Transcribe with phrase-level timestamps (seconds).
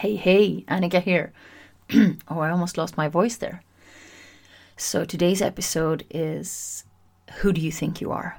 [0.00, 1.30] Hey, hey, Annika here.
[1.92, 3.62] oh, I almost lost my voice there.
[4.78, 6.84] So, today's episode is
[7.40, 8.38] Who do you think you are?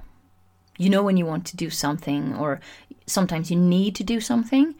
[0.79, 2.61] You know, when you want to do something, or
[3.05, 4.73] sometimes you need to do something,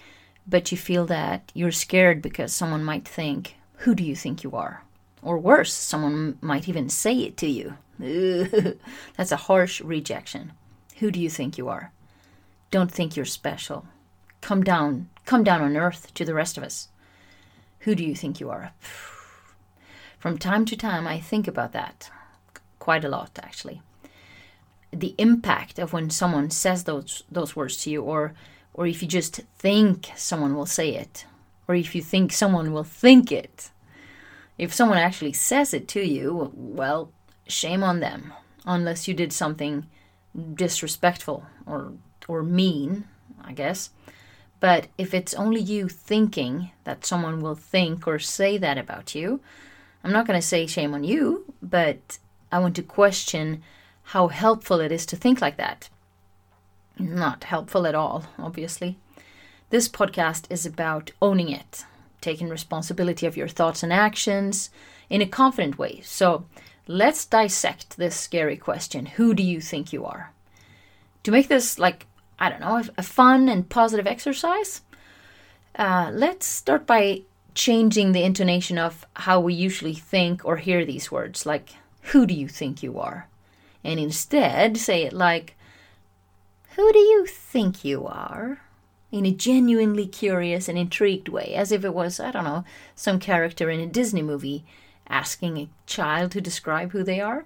[0.47, 4.53] but you feel that you're scared because someone might think, Who do you think you
[4.53, 4.81] are?
[5.21, 7.77] Or worse, someone might even say it to you.
[9.17, 10.53] That's a harsh rejection.
[10.97, 11.91] Who do you think you are?
[12.71, 13.85] Don't think you're special.
[14.41, 16.89] Come down, come down on earth to the rest of us.
[17.79, 18.73] Who do you think you are?
[20.19, 22.11] From time to time, I think about that.
[22.79, 23.81] Quite a lot, actually.
[24.91, 28.33] The impact of when someone says those, those words to you, or,
[28.73, 31.25] or if you just think someone will say it,
[31.67, 33.71] or if you think someone will think it.
[34.57, 37.11] If someone actually says it to you, well,
[37.47, 38.33] shame on them,
[38.65, 39.87] unless you did something
[40.53, 41.93] disrespectful or,
[42.27, 43.05] or mean,
[43.43, 43.89] I guess.
[44.61, 49.41] But if it's only you thinking that someone will think or say that about you,
[50.03, 52.19] I'm not going to say shame on you, but
[52.51, 53.63] I want to question
[54.03, 55.89] how helpful it is to think like that.
[56.99, 58.97] Not helpful at all, obviously.
[59.71, 61.85] This podcast is about owning it,
[62.19, 64.69] taking responsibility of your thoughts and actions
[65.09, 66.01] in a confident way.
[66.03, 66.45] So
[66.87, 70.33] let's dissect this scary question Who do you think you are?
[71.23, 72.05] To make this like
[72.41, 74.81] I don't know, a fun and positive exercise,
[75.75, 77.21] uh, let's start by
[77.53, 82.33] changing the intonation of how we usually think or hear these words, like, who do
[82.33, 83.27] you think you are?
[83.83, 85.55] And instead say it like,
[86.75, 88.61] who do you think you are?
[89.11, 93.19] In a genuinely curious and intrigued way, as if it was, I don't know, some
[93.19, 94.65] character in a Disney movie
[95.07, 97.45] asking a child to describe who they are.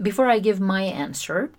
[0.00, 1.50] Before I give my answer,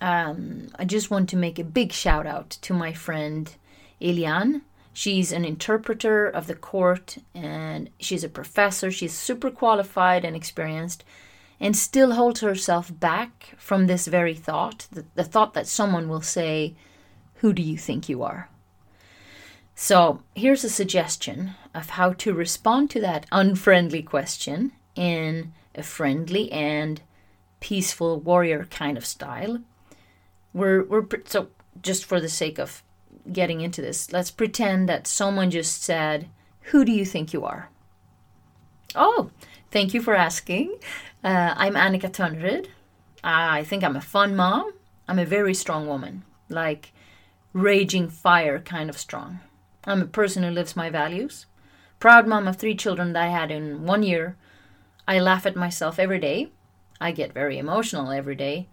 [0.00, 3.54] um, I just want to make a big shout out to my friend
[4.00, 4.62] Eliane.
[4.92, 8.90] She's an interpreter of the court and she's a professor.
[8.90, 11.04] She's super qualified and experienced
[11.60, 16.22] and still holds herself back from this very thought the, the thought that someone will
[16.22, 16.74] say,
[17.36, 18.48] Who do you think you are?
[19.74, 26.50] So, here's a suggestion of how to respond to that unfriendly question in a friendly
[26.52, 27.00] and
[27.60, 29.60] peaceful warrior kind of style
[30.52, 31.48] we're we're so
[31.82, 32.82] just for the sake of
[33.32, 36.28] getting into this, let's pretend that someone just said,
[36.70, 37.70] "Who do you think you are?"
[38.94, 39.30] Oh,
[39.70, 40.74] thank you for asking.
[41.22, 42.66] Uh, I'm Annika Törneryd.
[43.22, 44.72] I think I'm a fun mom.
[45.06, 46.92] I'm a very strong woman, like
[47.52, 49.40] raging fire kind of strong.
[49.84, 51.46] I'm a person who lives my values.
[51.98, 54.36] Proud mom of three children that I had in one year.
[55.06, 56.50] I laugh at myself every day.
[57.00, 58.68] I get very emotional every day.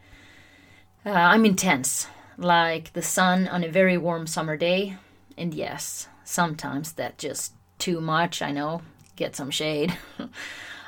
[1.05, 4.97] Uh, I'm intense, like the sun on a very warm summer day.
[5.37, 8.81] And yes, sometimes that's just too much, I know.
[9.15, 9.97] Get some shade.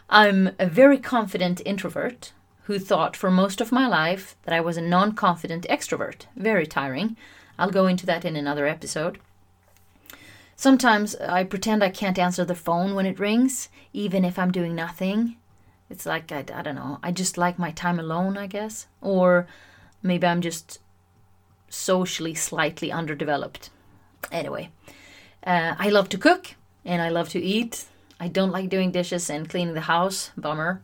[0.09, 2.33] I'm a very confident introvert
[2.63, 6.25] who thought for most of my life that I was a non confident extrovert.
[6.35, 7.15] Very tiring.
[7.57, 9.19] I'll go into that in another episode.
[10.55, 14.75] Sometimes I pretend I can't answer the phone when it rings, even if I'm doing
[14.75, 15.37] nothing.
[15.89, 18.87] It's like, I, I don't know, I just like my time alone, I guess.
[19.01, 19.47] Or
[20.01, 20.79] Maybe I'm just
[21.69, 23.69] socially slightly underdeveloped.
[24.31, 24.69] Anyway,
[25.43, 26.55] uh, I love to cook
[26.85, 27.85] and I love to eat.
[28.19, 30.31] I don't like doing dishes and cleaning the house.
[30.37, 30.81] Bummer.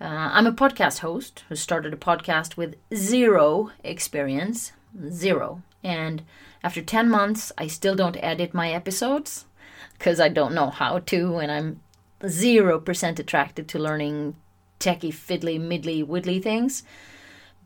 [0.00, 4.72] Uh, I'm a podcast host who started a podcast with zero experience.
[5.10, 5.62] Zero.
[5.82, 6.22] And
[6.62, 9.46] after 10 months, I still don't edit my episodes
[9.98, 11.80] because I don't know how to, and I'm
[12.22, 14.36] 0% attracted to learning
[14.80, 16.82] techie, fiddly, middly, widdly things.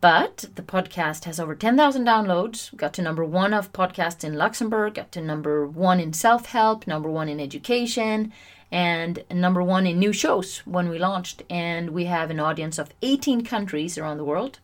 [0.01, 4.95] But the podcast has over 10,000 downloads, got to number one of podcasts in Luxembourg,
[4.95, 8.33] got to number one in self help, number one in education,
[8.71, 11.43] and number one in new shows when we launched.
[11.51, 14.57] And we have an audience of 18 countries around the world.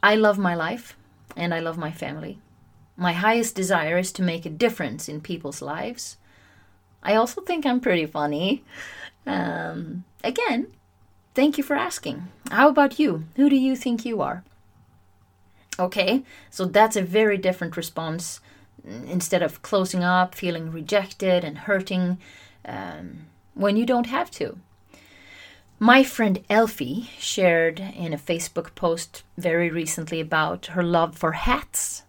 [0.00, 0.96] I love my life
[1.36, 2.38] and I love my family.
[2.96, 6.18] My highest desire is to make a difference in people's lives.
[7.02, 8.62] I also think I'm pretty funny.
[9.26, 10.68] Um, again,
[11.40, 12.28] Thank you for asking.
[12.50, 13.24] How about you?
[13.36, 14.44] Who do you think you are?
[15.78, 18.40] Okay, so that's a very different response.
[18.84, 22.18] Instead of closing up, feeling rejected, and hurting
[22.66, 23.20] um,
[23.54, 24.58] when you don't have to.
[25.78, 32.02] My friend Elfie shared in a Facebook post very recently about her love for hats.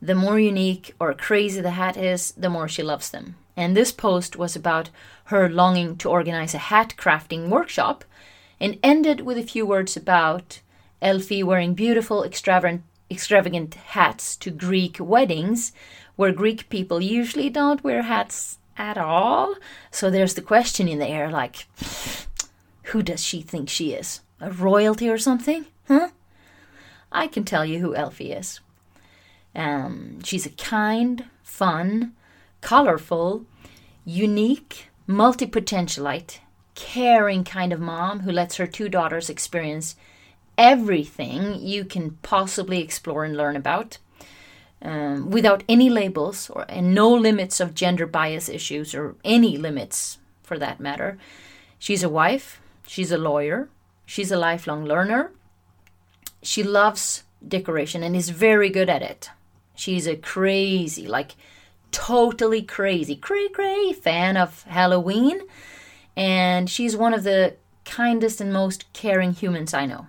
[0.00, 3.36] The more unique or crazy the hat is, the more she loves them.
[3.58, 4.88] And this post was about
[5.24, 8.06] her longing to organize a hat crafting workshop
[8.60, 10.60] and ended with a few words about
[11.00, 15.72] Elfie wearing beautiful, extravagant, extravagant hats to Greek weddings
[16.16, 19.54] where Greek people usually don't wear hats at all.
[19.90, 21.66] So there's the question in the air like,
[22.84, 24.20] who does she think she is?
[24.40, 25.66] A royalty or something?
[25.86, 26.08] Huh?
[27.10, 28.60] I can tell you who Elfie is.
[29.54, 32.12] Um, she's a kind, fun,
[32.60, 33.46] colorful,
[34.04, 36.38] unique, multi potentialite,
[36.78, 39.96] caring kind of mom who lets her two daughters experience
[40.56, 43.98] everything you can possibly explore and learn about.
[44.80, 50.18] Um, without any labels or and no limits of gender bias issues or any limits
[50.44, 51.18] for that matter.
[51.80, 53.68] She's a wife, she's a lawyer,
[54.06, 55.32] she's a lifelong learner.
[56.42, 59.30] She loves decoration and is very good at it.
[59.74, 61.34] She's a crazy, like
[61.90, 65.40] totally crazy, cray cray fan of Halloween,
[66.18, 67.54] and she's one of the
[67.84, 70.08] kindest and most caring humans I know.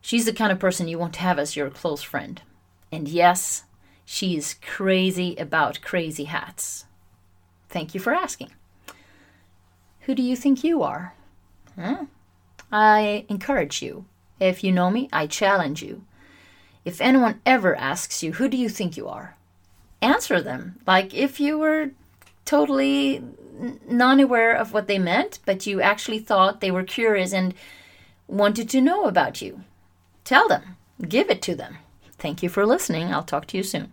[0.00, 2.40] She's the kind of person you want to have as your close friend.
[2.90, 3.64] And yes,
[4.06, 6.86] she's crazy about crazy hats.
[7.68, 8.52] Thank you for asking.
[10.00, 11.14] Who do you think you are?
[11.78, 12.06] Huh?
[12.72, 14.06] I encourage you.
[14.40, 16.04] If you know me, I challenge you.
[16.86, 19.36] If anyone ever asks you, who do you think you are?
[20.00, 20.80] Answer them.
[20.86, 21.90] Like if you were
[22.46, 23.22] totally
[23.88, 27.54] non aware of what they meant, but you actually thought they were curious and
[28.26, 29.62] wanted to know about you.
[30.24, 30.76] Tell them,
[31.08, 31.78] give it to them.
[32.18, 33.12] Thank you for listening.
[33.12, 33.92] I'll talk to you soon.